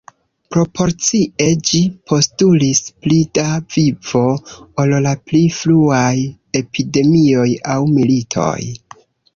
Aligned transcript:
Proporcie, 0.53 1.49
ĝi 1.71 1.81
postulis 2.11 2.81
pli 3.03 3.19
da 3.41 3.45
vivo 3.75 4.25
ol 4.85 4.97
la 5.09 5.15
pli 5.29 5.43
fruaj 5.61 6.15
epidemioj 6.63 7.49
aŭ 7.77 7.81
militoj. 7.95 8.61